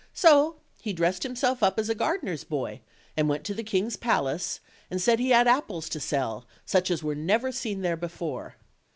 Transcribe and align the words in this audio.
So 0.15 0.55
he 0.81 0.93
dressed 0.93 1.21
himself 1.21 1.61
up 1.61 1.77
as 1.77 1.87
a 1.87 1.93
gar 1.93 2.17
dener's 2.17 2.43
boy, 2.43 2.81
and 3.15 3.29
went 3.29 3.43
to 3.43 3.53
the 3.53 3.61
king's 3.61 3.95
palace, 3.97 4.59
and 4.89 4.99
said 4.99 5.19
he 5.19 5.29
had 5.29 5.47
apples 5.47 5.87
to 5.89 5.99
sell, 5.99 6.47
such 6.65 6.89
as 6.89 7.03
were 7.03 7.13
never 7.13 7.51
seen 7.51 7.81
there 7.81 7.97
before. 7.97 8.55